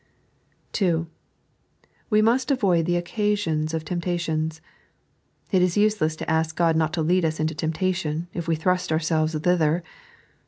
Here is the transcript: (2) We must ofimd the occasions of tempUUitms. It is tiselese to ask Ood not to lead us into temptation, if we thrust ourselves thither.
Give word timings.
(2) 0.71 1.05
We 2.09 2.23
must 2.23 2.49
ofimd 2.49 2.85
the 2.85 2.95
occasions 2.97 3.71
of 3.71 3.85
tempUUitms. 3.85 4.59
It 5.51 5.61
is 5.61 5.75
tiselese 5.75 6.17
to 6.17 6.27
ask 6.27 6.59
Ood 6.59 6.75
not 6.75 6.91
to 6.93 7.03
lead 7.03 7.23
us 7.23 7.39
into 7.39 7.53
temptation, 7.53 8.27
if 8.33 8.47
we 8.47 8.55
thrust 8.55 8.91
ourselves 8.91 9.35
thither. 9.37 9.83